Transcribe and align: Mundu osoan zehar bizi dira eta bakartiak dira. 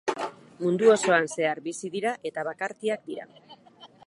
Mundu 0.63 0.89
osoan 0.93 1.29
zehar 1.35 1.63
bizi 1.69 1.93
dira 1.97 2.17
eta 2.31 2.49
bakartiak 2.49 3.09
dira. 3.13 3.31